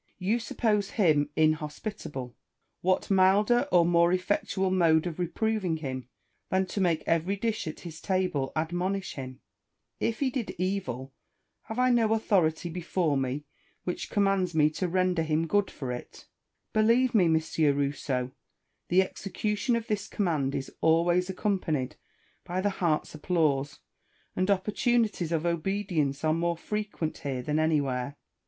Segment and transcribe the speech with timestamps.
[0.17, 2.35] You suppose him inhospitable:
[2.81, 6.09] what milder or more effectual mode of reproving him,
[6.49, 9.41] than to make every dish at his table ad monish him?
[9.99, 11.13] If he did evil,
[11.65, 13.45] have' I no authority before me
[13.83, 16.23] which commands me to render him good for iti
[16.73, 17.35] Believe me, M.
[17.77, 18.31] Rousseau,
[18.87, 21.95] the execution of this command is always accompanied
[22.43, 23.81] by the heart's applause,
[24.35, 28.17] and opportunities of obedience are more frequent here than anywhere.